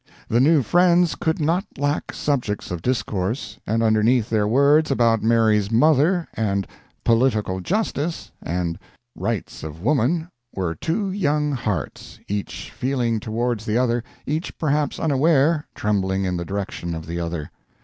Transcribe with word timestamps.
]The 0.29 0.39
new 0.39 0.63
friends 0.63 1.13
could 1.13 1.39
not 1.39 1.63
lack 1.77 2.11
subjects 2.11 2.71
of 2.71 2.81
discourse, 2.81 3.59
and 3.67 3.83
underneath 3.83 4.31
their 4.31 4.47
words 4.47 4.89
about 4.89 5.21
Mary's 5.21 5.69
mother, 5.69 6.27
and 6.33 6.65
'Political 7.03 7.59
Justice,' 7.61 8.31
and 8.41 8.79
'Rights 9.15 9.61
of 9.61 9.83
Woman,' 9.83 10.29
were 10.55 10.73
two 10.73 11.11
young 11.11 11.51
hearts, 11.51 12.17
each 12.27 12.71
feeling 12.71 13.19
towards 13.19 13.65
the 13.67 13.77
other, 13.77 14.03
each 14.25 14.57
perhaps 14.57 14.99
unaware, 14.99 15.67
trembling 15.75 16.25
in 16.25 16.35
the 16.37 16.45
direction 16.45 16.95
of 16.95 17.05
the 17.05 17.19
other. 17.19 17.51